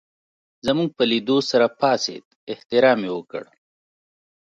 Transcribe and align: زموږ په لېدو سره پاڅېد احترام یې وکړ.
زموږ 0.65 0.89
په 0.97 1.03
لېدو 1.11 1.37
سره 1.49 1.65
پاڅېد 1.79 2.25
احترام 2.51 2.99
یې 3.05 3.11
وکړ. 3.15 3.43